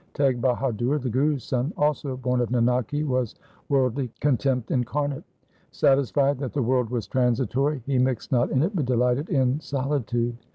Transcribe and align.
Teg 0.15 0.41
Bahadur, 0.41 0.97
the 0.99 1.11
Guru's 1.11 1.43
son, 1.43 1.71
also 1.77 2.17
born 2.17 2.41
of 2.41 2.49
Nanaki, 2.49 3.03
was 3.07 3.35
worldly 3.69 4.09
contempt 4.19 4.71
incarnate. 4.71 5.23
Satisfied 5.69 6.39
that 6.39 6.53
the 6.53 6.63
world 6.63 6.89
was 6.89 7.05
transitory, 7.05 7.83
he 7.85 7.99
mixed 7.99 8.31
not 8.31 8.49
in 8.49 8.63
it, 8.63 8.75
but 8.75 8.85
delighted 8.85 9.29
in 9.29 9.59
solitude. 9.59 10.35